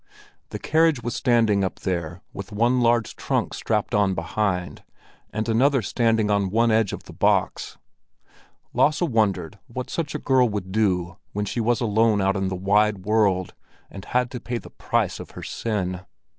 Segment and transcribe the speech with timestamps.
[0.49, 4.83] The carriage was standing up there with one large trunk strapped on behind,
[5.29, 7.77] and another standing on one edge on the box.
[8.73, 12.55] Lasse wondered what such a girl would do when she was alone out in the
[12.55, 13.53] wide world
[13.91, 16.01] and had to pay the price of her sin.